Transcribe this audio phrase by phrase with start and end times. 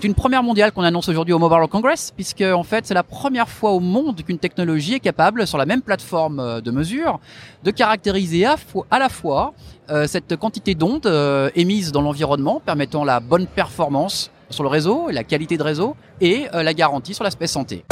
[0.00, 2.94] C'est une première mondiale qu'on annonce aujourd'hui au Mobile World Congress, puisque en fait c'est
[2.94, 6.70] la première fois au monde qu'une technologie est capable, sur la même plateforme euh, de
[6.70, 7.18] mesure,
[7.64, 8.56] de caractériser à,
[8.92, 9.54] la fois
[9.90, 15.08] euh, cette quantité d'ondes euh, émises dans l'environnement, permettant la bonne performance sur le réseau,
[15.10, 17.84] la qualité de réseau, et la garantie sur l'aspect santé.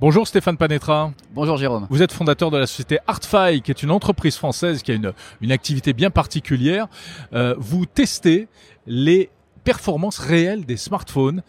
[0.00, 1.12] Bonjour Stéphane Panetra.
[1.32, 1.86] Bonjour Jérôme.
[1.88, 5.14] Vous êtes fondateur de la société Artfy, qui est une entreprise française qui a une,
[5.40, 6.88] une activité bien particulière.
[7.32, 8.48] vous testez
[8.86, 9.30] les
[9.70, 11.42] performance réelle des smartphones.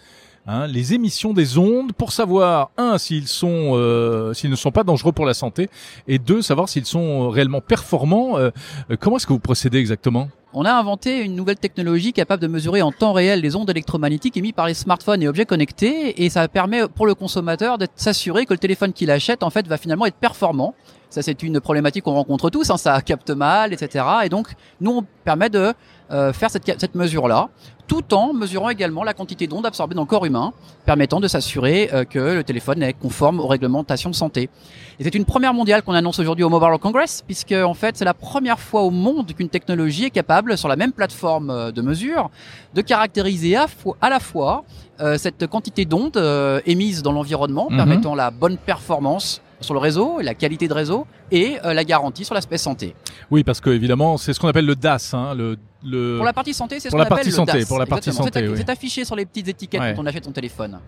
[0.46, 4.84] Hein, les émissions des ondes pour savoir un s'ils sont euh, s'ils ne sont pas
[4.84, 5.70] dangereux pour la santé
[6.08, 8.38] et deux savoir s'ils sont réellement performants.
[8.38, 8.52] Euh,
[9.00, 10.30] comment est-ce que vous procédez exactement?
[10.54, 14.38] On a inventé une nouvelle technologie capable de mesurer en temps réel les ondes électromagnétiques
[14.38, 18.46] émises par les smartphones et objets connectés et ça permet pour le consommateur de s'assurer
[18.46, 20.76] que le téléphone qu'il achète en fait va finalement être performant.
[21.10, 24.06] Ça c'est une problématique qu'on rencontre tous, hein, ça capte mal, etc.
[24.26, 24.48] Et donc
[24.80, 25.74] nous on permet de
[26.12, 27.50] euh, faire cette, cette mesure-là,
[27.88, 30.54] tout en mesurant également la quantité d'ondes absorbées dans le corps humain,
[30.86, 34.50] permettant de s'assurer euh, que le téléphone est conforme aux réglementations de santé.
[35.00, 37.96] Et c'est une première mondiale qu'on annonce aujourd'hui au Mobile World Congress, puisque en fait
[37.98, 41.72] c'est la première fois au monde qu'une technologie est capable, sur la même plateforme euh,
[41.72, 42.30] de mesure,
[42.74, 43.68] de caractériser à,
[44.02, 44.64] à la fois
[45.18, 46.22] cette quantité d'ondes
[46.68, 47.76] émises dans l'environnement, mhm.
[47.76, 52.36] permettant la bonne performance sur le réseau, la qualité de réseau et la garantie sur
[52.36, 52.96] l'aspect santé.
[53.30, 56.54] Oui, parce que évidemment, c'est ce qu'on appelle le DAS, hein, le pour la partie
[56.54, 59.26] santé, c'est ce qu'on appelle le santé, Pour la partie santé, C'est affiché sur les
[59.26, 60.80] petites étiquettes quand on achète son téléphone.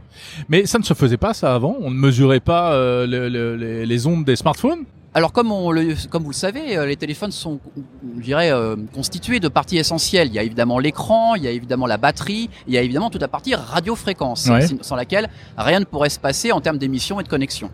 [0.49, 4.25] Mais ça ne se faisait pas ça avant On ne mesurait pas euh, les ondes
[4.25, 4.85] des smartphones
[5.15, 7.59] alors comme, on le, comme vous le savez, euh, les téléphones sont,
[8.17, 10.29] je dirais, euh, constitués de parties essentielles.
[10.29, 13.11] Il y a évidemment l'écran, il y a évidemment la batterie, il y a évidemment
[13.11, 14.49] toute la partie radiofréquence,
[14.81, 17.69] sans laquelle rien ne pourrait se passer en termes d'émission et de connexion.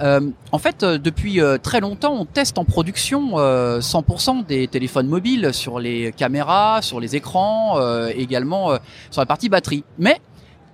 [0.00, 0.20] Euh,
[0.52, 3.32] en fait, euh, depuis euh, très longtemps, on teste en production
[3.80, 7.78] 100% des téléphones mobiles sur les caméras, sur les écrans,
[8.10, 8.72] également
[9.10, 9.84] sur la partie batterie.
[9.98, 10.20] Mais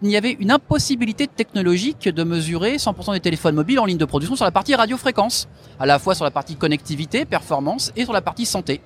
[0.03, 4.05] il y avait une impossibilité technologique de mesurer 100% des téléphones mobiles en ligne de
[4.05, 8.13] production sur la partie radiofréquence, à la fois sur la partie connectivité, performance et sur
[8.13, 8.81] la partie santé.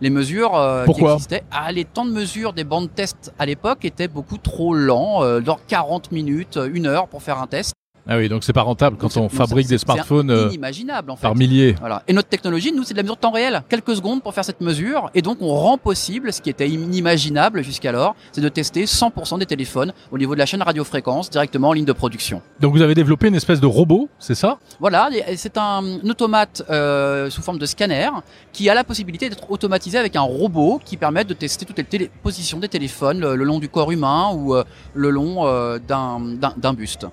[0.00, 4.08] Les mesures qui existaient, ah, les temps de mesure des bandes test à l'époque étaient
[4.08, 7.75] beaucoup trop lents, euh, 40 minutes, une heure pour faire un test.
[8.08, 11.22] Ah oui, donc c'est pas rentable quand on fabrique des smartphones euh, inimaginable, en fait.
[11.22, 11.74] par milliers.
[11.80, 12.02] Voilà.
[12.06, 14.44] Et notre technologie, nous, c'est de la mesure de temps réel, quelques secondes pour faire
[14.44, 18.84] cette mesure, et donc on rend possible ce qui était inimaginable jusqu'alors, c'est de tester
[18.84, 22.42] 100% des téléphones au niveau de la chaîne radiofréquence directement en ligne de production.
[22.60, 24.58] Donc vous avez développé une espèce de robot, c'est ça?
[24.78, 28.08] Voilà, c'est un automate euh, sous forme de scanner
[28.52, 32.10] qui a la possibilité d'être automatisé avec un robot qui permet de tester toutes les
[32.22, 37.06] positions des téléphones le, long du corps humain ou euh, le long euh, d'un buste.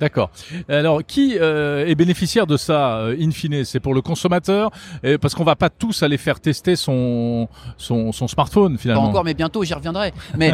[0.00, 0.30] D'accord.
[0.68, 3.64] Alors, qui euh, est bénéficiaire de ça, euh, in fine?
[3.64, 4.70] C'est pour le consommateur?
[5.20, 9.02] Parce qu'on va pas tous aller faire tester son, son, son smartphone, finalement.
[9.02, 10.12] Pas encore, mais bientôt, j'y reviendrai.
[10.36, 10.52] Mais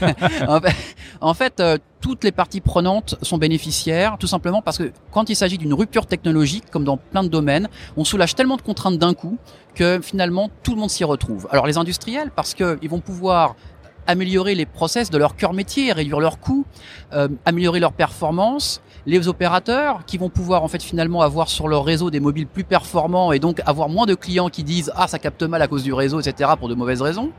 [1.20, 5.36] en fait, euh, toutes les parties prenantes sont bénéficiaires, tout simplement parce que quand il
[5.36, 9.14] s'agit d'une rupture technologique, comme dans plein de domaines, on soulage tellement de contraintes d'un
[9.14, 9.38] coup
[9.74, 11.48] que finalement, tout le monde s'y retrouve.
[11.50, 13.56] Alors, les industriels, parce qu'ils vont pouvoir
[14.06, 16.64] améliorer les process de leur cœur métier, réduire leurs coûts,
[17.12, 18.80] euh, améliorer leur performance.
[19.08, 22.64] Les opérateurs qui vont pouvoir en fait finalement avoir sur leur réseau des mobiles plus
[22.64, 25.84] performants et donc avoir moins de clients qui disent ah ça capte mal à cause
[25.84, 27.30] du réseau etc pour de mauvaises raisons.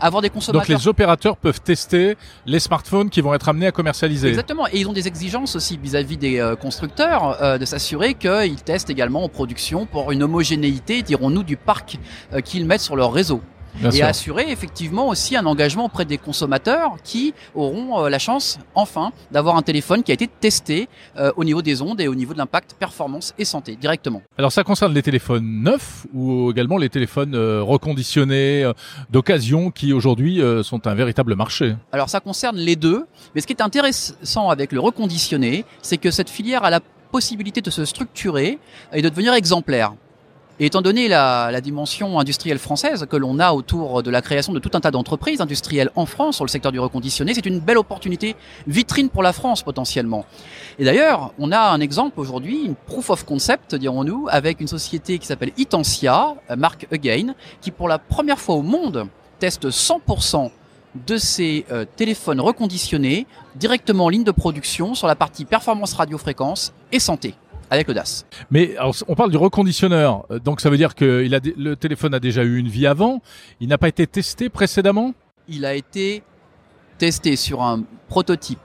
[0.00, 0.66] Avoir des consommateurs.
[0.66, 4.28] Donc les opérateurs peuvent tester les smartphones qui vont être amenés à commercialiser.
[4.28, 8.62] Exactement et ils ont des exigences aussi vis-à-vis des euh, constructeurs euh, de s'assurer qu'ils
[8.64, 11.98] testent également en production pour une homogénéité dirons-nous du parc
[12.42, 13.42] qu'ils mettent sur leur réseau
[13.92, 19.12] et assurer effectivement aussi un engagement auprès des consommateurs qui auront euh, la chance enfin
[19.30, 22.32] d'avoir un téléphone qui a été testé euh, au niveau des ondes et au niveau
[22.32, 24.22] de l'impact performance et santé directement.
[24.38, 28.70] Alors ça concerne les téléphones neufs ou également les téléphones euh, reconditionnés
[29.10, 31.74] d'occasion qui aujourd'hui sont un véritable marché?
[31.92, 36.10] Alors ça concerne les deux, mais ce qui est intéressant avec le reconditionné, c'est que
[36.10, 38.58] cette filière a la possibilité de se structurer
[38.92, 39.94] et de devenir exemplaire.
[40.62, 44.60] Et étant donné la, dimension industrielle française que l'on a autour de la création de
[44.60, 47.78] tout un tas d'entreprises industrielles en France sur le secteur du reconditionné, c'est une belle
[47.78, 48.36] opportunité
[48.68, 50.24] vitrine pour la France potentiellement.
[50.78, 55.18] Et d'ailleurs, on a un exemple aujourd'hui, une proof of concept, dirons-nous, avec une société
[55.18, 59.08] qui s'appelle Itensia, euh, marque Again, qui pour la première fois au monde
[59.40, 60.52] teste 100%
[61.08, 63.26] de ces euh, téléphones reconditionnés
[63.56, 67.34] directement en ligne de production sur la partie performance radiofréquence et santé
[67.72, 68.26] avec DAS.
[68.50, 68.76] Mais
[69.08, 72.20] on parle du reconditionneur, euh, donc ça veut dire que il a, le téléphone a
[72.20, 73.22] déjà eu une vie avant,
[73.60, 75.14] il n'a pas été testé précédemment?
[75.48, 76.22] Il a été
[76.98, 78.60] testé sur un prototype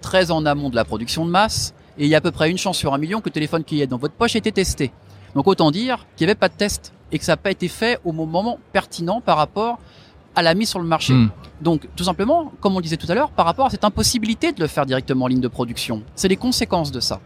[0.00, 2.50] très en amont de la production de masse, et il y a à peu près
[2.50, 4.52] une chance sur un million que le téléphone qui est dans votre poche ait été
[4.52, 4.92] testé.
[5.34, 7.68] Donc autant dire qu'il n'y avait pas de test et que ça n'a pas été
[7.68, 9.78] fait au moment pertinent par rapport
[10.34, 11.12] à la mise sur le marché.
[11.12, 11.30] Hmm.
[11.60, 14.52] Donc, tout simplement, comme on le disait tout à l'heure, par rapport à cette impossibilité
[14.52, 17.20] de le faire directement en ligne de production, c'est les conséquences de ça.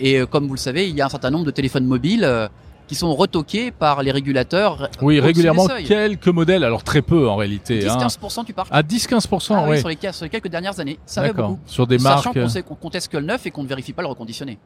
[0.00, 2.24] Et euh, comme vous le savez, il y a un certain nombre de téléphones mobiles
[2.24, 2.48] euh,
[2.86, 4.88] qui sont retoqués par les régulateurs.
[5.02, 7.86] Oui, régulièrement quelques modèles, alors très peu en réalité.
[7.88, 7.98] hein.
[7.98, 8.68] 10-15% du parc.
[8.70, 9.78] À 10-15%, Ah oui, oui.
[9.80, 11.48] sur, les, sur les quelques dernières années, ça va D'accord.
[11.50, 11.60] beaucoup.
[11.66, 12.36] Sur des Sachant marques.
[12.38, 14.08] euh, qu'on sait qu'on qu'on teste que le neuf et qu'on ne vérifie pas le
[14.08, 14.58] reconditionné.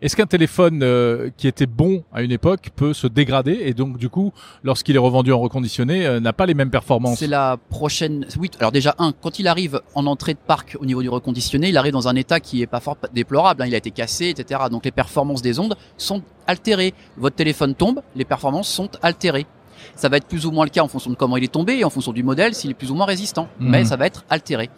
[0.00, 3.98] Est-ce qu'un téléphone euh, qui était bon à une époque peut se dégrader et donc
[3.98, 4.32] du coup,
[4.62, 8.26] lorsqu'il est revendu en reconditionné, euh, n'a pas les mêmes performances C'est la prochaine.
[8.38, 11.68] Oui, alors déjà un, quand il arrive en entrée de parc au niveau du reconditionné,
[11.68, 13.62] il arrive dans un état qui est pas fort déplorable.
[13.62, 14.60] hein, il a été cassé, etc.
[14.70, 16.94] Donc les performances des ondes sont altérées.
[17.16, 19.46] Votre téléphone tombe, les performances sont altérées.
[19.96, 21.78] Ça va être plus ou moins le cas en fonction de comment il est tombé
[21.78, 23.48] et en fonction du modèle, s'il est plus ou moins résistant.
[23.58, 24.70] Mais ça va être altéré.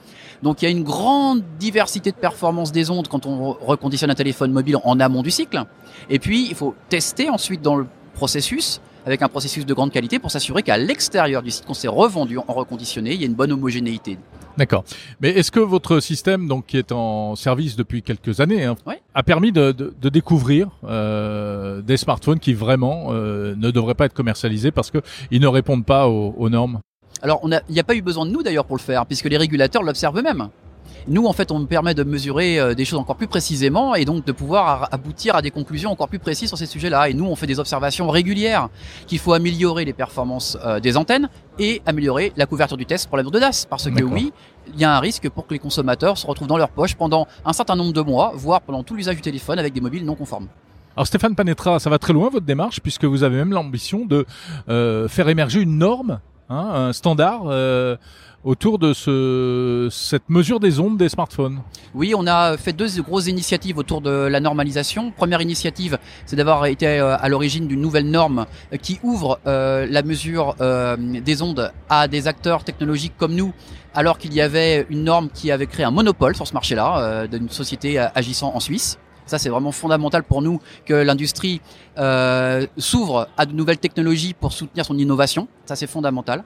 [0.43, 4.11] Donc il y a une grande diversité de performances des ondes quand on re- reconditionne
[4.11, 5.63] un téléphone mobile en amont du cycle.
[6.11, 10.19] Et puis il faut tester ensuite dans le processus avec un processus de grande qualité
[10.19, 13.35] pour s'assurer qu'à l'extérieur du site qu'on s'est revendu en reconditionné, il y a une
[13.35, 14.19] bonne homogénéité.
[14.59, 14.85] D'accord.
[15.21, 18.77] Mais est-ce que votre système, donc qui est en service depuis quelques années, hein,
[19.15, 24.05] a permis de, de- de découvrir euh, des smartphones qui vraiment euh, ne devraient pas
[24.07, 24.99] être commercialisés parce que
[25.31, 26.81] ils ne répondent pas aux, aux normes?
[27.23, 29.07] Alors on a- il n'y a pas eu besoin de nous d'ailleurs pour le faire,
[29.07, 30.49] puisque les régulateurs l'observent eux-mêmes.
[31.09, 34.05] Nous, en fait, on nous permet de mesurer euh, des choses encore plus précisément et
[34.05, 37.09] donc de pouvoir aboutir à des conclusions encore plus précises sur ces sujets-là.
[37.09, 38.69] Et nous, on fait des observations régulières
[39.07, 43.17] qu'il faut améliorer les performances euh, des antennes et améliorer la couverture du test pour
[43.17, 43.67] la de DAS.
[43.69, 44.33] Parce que oui,
[44.75, 47.27] il y a un risque pour que les consommateurs se retrouvent dans leur poche pendant
[47.45, 50.15] un certain nombre de mois, voire pendant tout l'usage du téléphone avec des mobiles non
[50.15, 50.49] conformes.
[50.97, 54.27] Alors Stéphane Panetra, ça va très loin votre démarche puisque vous avez même l'ambition de
[54.69, 57.97] euh, faire émerger une norme, hein, un standard euh,
[58.45, 61.61] autour de ce, cette mesure des ondes des smartphones.
[61.95, 65.13] Oui, on a fait deux grosses initiatives autour de la normalisation.
[65.13, 68.47] Première initiative, c'est d'avoir été euh, à l'origine d'une nouvelle norme
[68.81, 70.57] qui ouvre euh, la mesure
[70.99, 73.53] des ondes à des acteurs technologiques comme nous,
[73.95, 77.49] alors qu'il y avait une norme qui avait créé un monopole sur ce marché-là, d'une
[77.49, 78.99] société agissant en Suisse.
[79.27, 81.61] Ça, c'est vraiment fondamental pour nous que l'industrie
[81.99, 85.49] euh, s'ouvre à de nouvelles technologies pour soutenir son innovation.
[85.65, 86.45] Ça, c'est fondamental.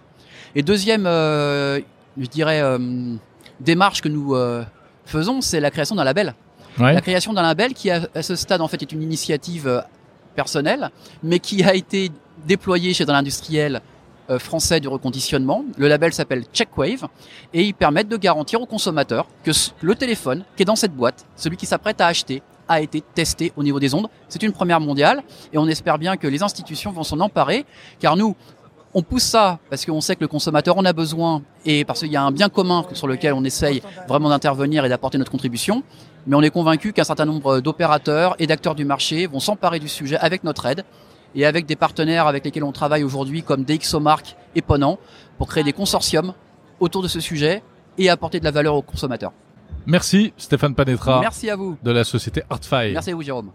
[0.54, 1.80] Et deuxième, euh,
[2.18, 3.16] je dirais, euh,
[3.60, 4.34] démarche que nous
[5.04, 6.34] faisons, c'est la création d'un label.
[6.78, 6.92] Ouais.
[6.92, 9.82] La création d'un label qui, à, à ce stade, en fait, est une initiative
[10.34, 10.90] personnelle,
[11.22, 12.10] mais qui a été
[12.46, 13.80] déployée chez un industriel
[14.38, 15.64] français du reconditionnement.
[15.78, 17.06] Le label s'appelle Checkwave
[17.54, 21.24] et ils permettent de garantir aux consommateurs que le téléphone qui est dans cette boîte,
[21.36, 24.08] celui qui s'apprête à acheter, a été testé au niveau des ondes.
[24.28, 25.22] C'est une première mondiale
[25.52, 27.64] et on espère bien que les institutions vont s'en emparer,
[28.00, 28.36] car nous,
[28.94, 32.10] on pousse ça parce qu'on sait que le consommateur en a besoin et parce qu'il
[32.10, 35.82] y a un bien commun sur lequel on essaye vraiment d'intervenir et d'apporter notre contribution.
[36.26, 39.88] Mais on est convaincu qu'un certain nombre d'opérateurs et d'acteurs du marché vont s'emparer du
[39.88, 40.84] sujet avec notre aide
[41.34, 44.98] et avec des partenaires avec lesquels on travaille aujourd'hui comme DxOMark et Ponant
[45.36, 46.32] pour créer des consortiums
[46.80, 47.62] autour de ce sujet
[47.98, 49.32] et apporter de la valeur aux consommateurs.
[49.86, 51.76] Merci Stéphane Panetra Merci à vous.
[51.82, 52.92] de la société Artfile.
[52.92, 53.52] Merci à vous Jérôme.